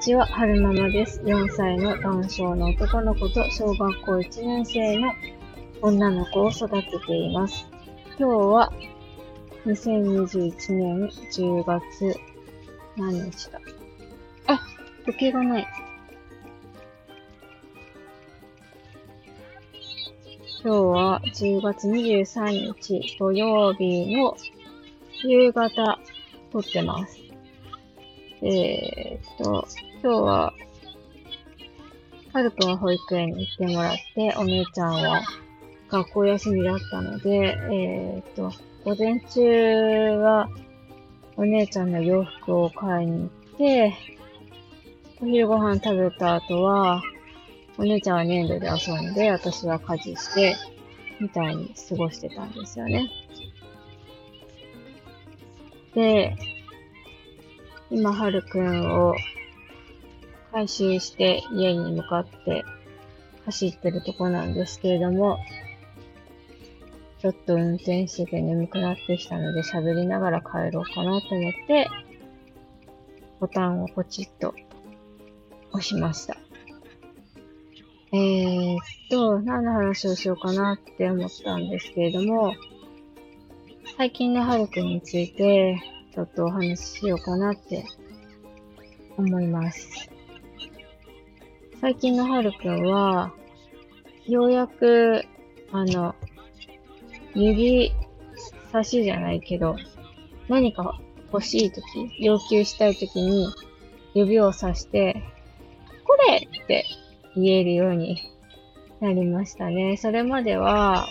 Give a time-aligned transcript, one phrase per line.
[0.00, 1.20] ちは、はるままです。
[1.20, 5.12] 4歳の男性の男の子と小学校1年生の
[5.82, 7.68] 女の子を育てています。
[8.18, 8.72] 今日は
[9.66, 12.18] 2021年10月
[12.96, 13.60] 何日だ？
[14.46, 14.60] あ、
[15.04, 15.66] 時計がない。
[20.64, 24.34] 今日は10月23日土曜日の
[25.22, 25.98] 夕方
[26.52, 27.18] 撮ってます。
[28.42, 29.66] えー、っと、
[30.02, 30.54] 今日は、
[32.32, 35.20] はるくんは保育園に行ってもらって、お姉ちゃんは
[35.90, 38.50] 学校休みだったので、えー、っと、
[38.82, 40.48] 午前中は
[41.36, 43.94] お姉ちゃんの洋服を買いに行って、
[45.20, 47.02] お昼ご飯食べた後は、
[47.76, 50.56] お姉ちゃんは粘土で遊んで、私は家事して、
[51.20, 53.10] みたいに過ごしてたんですよね。
[55.94, 56.34] で、
[57.90, 59.14] 今、はるくんを
[60.52, 62.64] 回収して家に向かって
[63.44, 65.38] 走ってるとこなんですけれども、
[67.20, 71.88] ちょっと運転してて眠くなってきたので喋りながら帰ろうかなと思って、
[73.40, 74.54] ボタンをポチッと
[75.72, 76.36] 押しました。
[78.12, 82.54] えー、っと、何の話をしようかなって思ったんですけれども、
[83.96, 85.80] 最近のはるくについて、
[86.12, 87.84] ちょっとお話ししようかなって
[89.16, 90.09] 思います。
[91.80, 93.32] 最近のはるくんは、
[94.26, 95.24] ようやく、
[95.72, 96.14] あの、
[97.34, 97.92] 指
[98.70, 99.76] 差しじゃないけど、
[100.46, 101.00] 何か
[101.32, 101.86] 欲しいとき、
[102.22, 103.46] 要求したいときに、
[104.12, 105.22] 指をさして、
[106.04, 106.84] これって
[107.34, 108.18] 言えるように
[109.00, 109.96] なりましたね。
[109.96, 111.08] それまでは、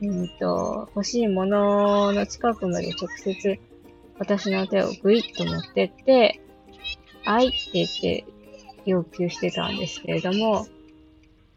[0.00, 3.58] うんと、欲しいものの近くまで直接
[4.18, 6.40] 私の手をグイッと持ってって、
[7.26, 8.24] あいって言って
[8.86, 10.66] 要求してたんですけれども、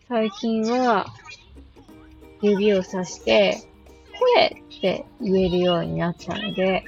[0.08, 1.06] 最近は
[2.42, 3.58] 指をさして、
[4.18, 6.84] これって言えるようになったので、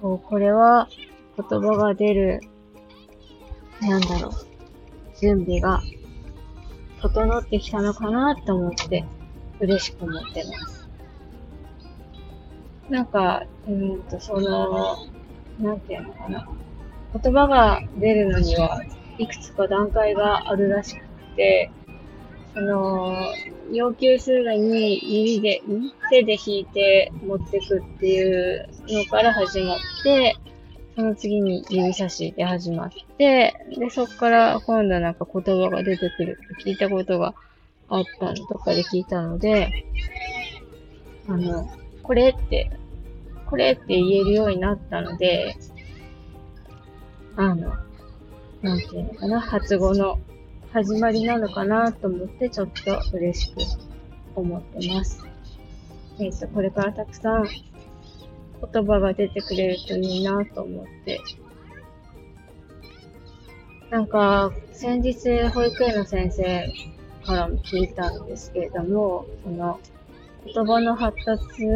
[0.00, 0.88] これは
[1.36, 2.40] 言葉が出る、
[3.80, 4.32] なんだろう、
[5.20, 5.82] 準備が
[7.02, 9.04] 整ってきたのかなと思って
[9.58, 10.88] 嬉しく思ってます。
[12.88, 15.06] なんか、うんと、その、
[15.60, 16.48] なんていうのかな。
[17.22, 18.82] 言葉が出るのには、
[19.20, 21.04] いくつか段階があるらしく
[21.36, 21.70] て、
[22.54, 23.14] その、
[23.70, 25.62] 要求するのに指で、
[26.10, 30.36] 手で引いて持ってくっていうのから始まって、
[30.96, 37.34] その次に指差しで始まって、で、そこから今度なんか言葉が出てくるって聞いたことが
[37.88, 39.84] あったのとかで聞いたので、
[41.28, 41.68] あの、
[42.02, 42.70] これって、
[43.46, 45.56] これって言えるようになったので、
[47.36, 47.72] あの、
[48.62, 50.18] なんていうのかな、発語の
[50.72, 53.60] 始まりなのかなと思ってちょっと嬉しく
[54.36, 55.24] 思ってます。
[56.18, 57.48] えっ、と、これからたくさん
[58.72, 61.20] 言葉が出てくれるといいなと思って。
[63.90, 66.72] なんか、先日保育園の先生
[67.24, 69.80] からも聞いたんですけれども、その、
[70.44, 71.66] 言葉の発達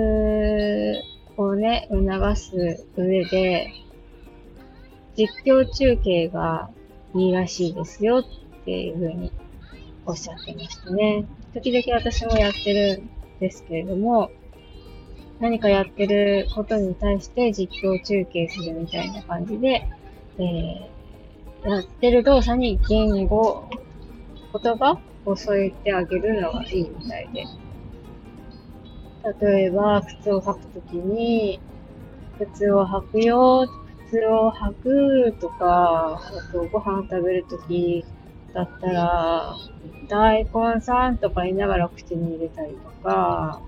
[1.36, 3.72] をね、促す上で、
[5.16, 6.70] 実況中継が
[7.14, 8.24] いいらしいですよっ
[8.64, 9.32] ていうふうに
[10.06, 11.24] おっしゃってましたね。
[11.54, 13.10] 時々私もやってるん
[13.40, 14.30] ですけれども、
[15.40, 19.88] 何かやってることに対して実況中継するみたいな感じで、
[20.38, 23.68] えー、やってる動作に言語、
[24.62, 27.44] 言葉を添えてあげるのがいいみたいで。
[29.40, 31.58] 例えば、靴を履くときに、
[32.38, 33.66] 靴を履くよ、
[34.14, 38.04] 靴を履くとか、あとご飯食べるとき
[38.52, 39.56] だったら、
[40.08, 43.60] 大根さんとか言いながら口に入れたりとか、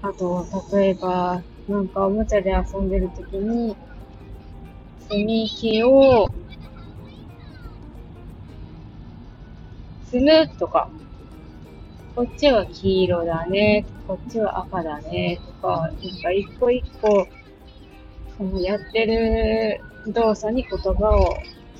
[0.00, 3.76] あと、例えば、なんかおもちゃで遊んでるときに、
[5.10, 6.28] 積み木を、
[10.10, 10.88] 積むとか、
[12.16, 17.28] こっちは黄色だね、こっちは赤だね、とか、なんか一個一個、
[18.40, 19.82] そのやってる
[20.12, 21.36] 動作に言葉を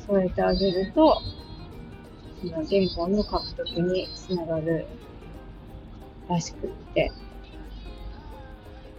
[0.07, 1.23] 添えてあげると、
[2.43, 4.85] その原本の獲得につながる
[6.29, 7.11] らしくって。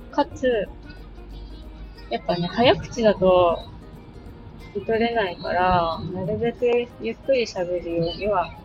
[0.09, 0.67] かつ、
[2.09, 3.59] やっぱね、早口だと
[4.73, 6.65] 聞き取れないから、なるべく
[6.99, 8.55] ゆっくり喋るようには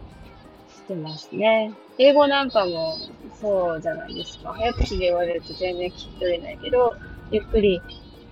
[0.75, 1.75] してますね。
[1.99, 2.97] 英語なんかも
[3.39, 4.55] そうじゃないですか。
[4.55, 6.95] 早口で言われると全然聞き取れないけど、
[7.31, 7.83] ゆっくり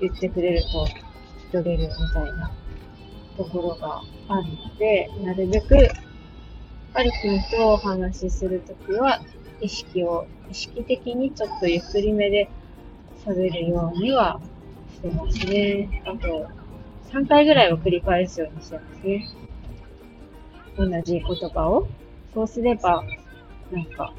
[0.00, 2.52] 言ってくれると聞き取れるみたいな
[3.36, 5.88] ところがあるので、なるべく、
[6.92, 9.20] パリ君とお話しするときは、
[9.60, 12.48] 意識を、意識的にちょっとゆっくりめで
[13.24, 14.40] 喋るようには
[14.94, 16.02] してますね。
[16.06, 16.48] あと、
[17.12, 19.26] 3回ぐらいは繰り返すようにしてますね。
[20.76, 21.86] 同じ言葉を。
[22.34, 23.04] そうすれば、
[23.70, 24.12] なんか、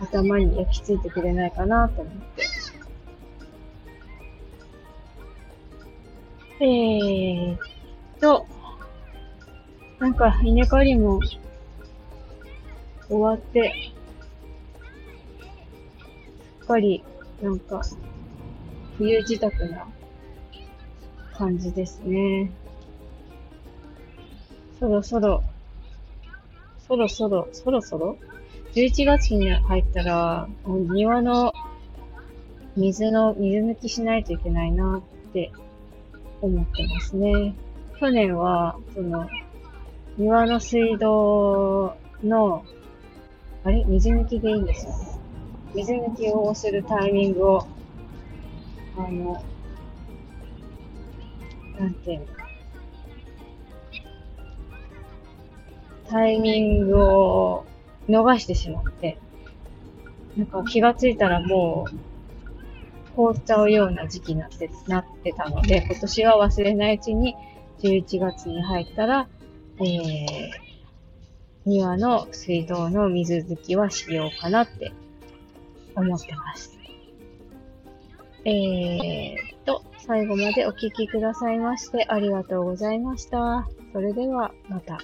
[0.00, 2.49] 頭に焼き付いてくれないかなと思って。
[6.62, 7.58] えーっ
[8.20, 8.46] と、
[9.98, 11.18] なんか稲刈りも
[13.08, 13.72] 終わって、
[16.60, 17.02] すっかり
[17.40, 17.80] なんか
[18.98, 19.86] 冬支度な
[21.32, 22.50] 感じですね。
[24.78, 25.42] そろそろ、
[26.86, 28.18] そろそろ、そろそろ
[28.74, 31.54] ?11 月に入ったら、庭の
[32.76, 35.50] 水の、水抜きしないといけないなって
[36.40, 37.54] 思ってますね。
[37.98, 39.28] 去年は、その、
[40.16, 42.64] 庭の水道の、
[43.64, 43.84] あれ？
[43.84, 44.92] 水抜きでいいんですよ。
[45.74, 47.66] 水抜きをするタイミングを、
[48.96, 49.42] あの、
[51.78, 52.26] なんていうの？
[56.08, 57.66] タイミングを
[58.08, 59.18] 逃してしまって、
[60.36, 61.94] なんか気がついたらもう、
[63.16, 67.36] 凍っちゃうような時期になって、なってたので、今年は忘れないうちに、
[67.82, 69.28] 11月に入ったら、
[69.78, 70.50] えー、
[71.64, 74.92] 庭の水道の水拭きはしようかなって
[75.94, 76.78] 思ってます。
[78.44, 83.68] えーと、最後までお聴きくださいましてありがとうございました。
[83.92, 84.98] それではまた。